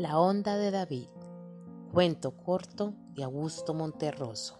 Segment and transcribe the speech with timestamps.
[0.00, 1.08] La onda de David.
[1.92, 4.56] Cuento corto de Augusto Monterroso.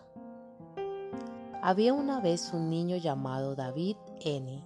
[1.62, 4.62] Había una vez un niño llamado David N,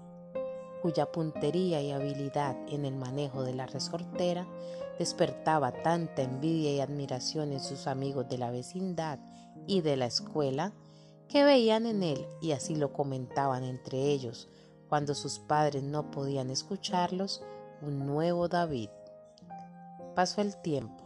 [0.83, 4.49] cuya puntería y habilidad en el manejo de la resortera
[4.99, 9.21] despertaba tanta envidia y admiración en sus amigos de la vecindad
[9.69, 10.73] y de la escuela,
[11.29, 14.49] que veían en él, y así lo comentaban entre ellos,
[14.89, 17.45] cuando sus padres no podían escucharlos,
[17.81, 18.89] un nuevo David.
[20.15, 21.05] Pasó el tiempo.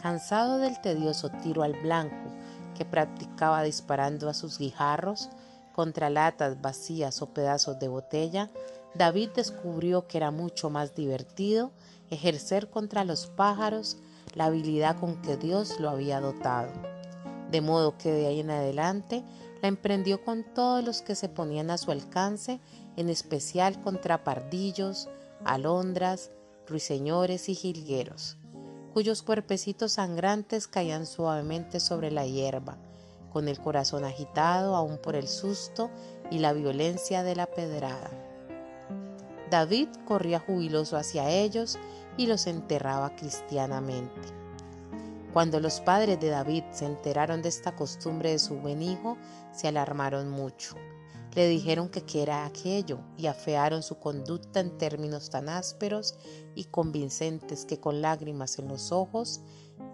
[0.00, 2.30] Cansado del tedioso tiro al blanco
[2.76, 5.30] que practicaba disparando a sus guijarros
[5.74, 8.50] contra latas vacías o pedazos de botella,
[8.94, 11.72] David descubrió que era mucho más divertido
[12.10, 13.96] ejercer contra los pájaros
[14.34, 16.70] la habilidad con que Dios lo había dotado.
[17.50, 19.24] De modo que de ahí en adelante
[19.60, 22.60] la emprendió con todos los que se ponían a su alcance,
[22.96, 25.08] en especial contra pardillos,
[25.44, 26.30] alondras,
[26.68, 28.36] ruiseñores y jilgueros,
[28.92, 32.78] cuyos cuerpecitos sangrantes caían suavemente sobre la hierba,
[33.32, 35.90] con el corazón agitado aún por el susto
[36.30, 38.10] y la violencia de la pedrada.
[39.50, 41.78] David corría jubiloso hacia ellos
[42.16, 44.28] y los enterraba cristianamente.
[45.32, 49.16] Cuando los padres de David se enteraron de esta costumbre de su buen hijo,
[49.52, 50.74] se alarmaron mucho
[51.34, 56.16] le dijeron que qué era aquello y afearon su conducta en términos tan ásperos
[56.54, 59.40] y convincentes que con lágrimas en los ojos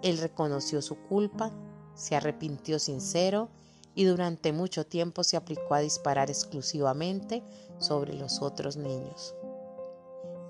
[0.03, 1.51] él reconoció su culpa,
[1.95, 3.49] se arrepintió sincero
[3.95, 7.43] y durante mucho tiempo se aplicó a disparar exclusivamente
[7.79, 9.35] sobre los otros niños.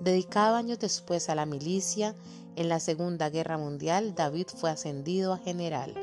[0.01, 2.15] Dedicado años después a la milicia,
[2.55, 5.93] en la Segunda Guerra Mundial David fue ascendido a general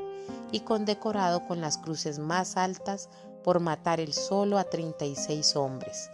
[0.50, 3.08] y condecorado con las cruces más altas
[3.42, 6.10] por matar él solo a 36 hombres,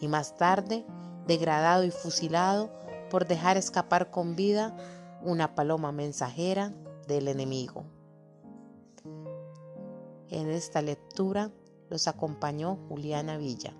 [0.00, 0.84] y más tarde
[1.26, 2.70] degradado y fusilado
[3.10, 4.76] por dejar escapar con vida
[5.22, 6.72] una paloma mensajera
[7.06, 7.84] del enemigo.
[10.30, 11.50] En esta lectura
[11.90, 13.74] los acompañó Juliana Villa.